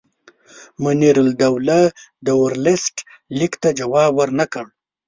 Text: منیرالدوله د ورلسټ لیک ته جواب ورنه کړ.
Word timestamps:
منیرالدوله 0.83 1.79
د 2.25 2.27
ورلسټ 2.41 2.95
لیک 3.37 3.53
ته 3.63 3.69
جواب 3.79 4.09
ورنه 4.19 4.45
کړ. 4.53 4.65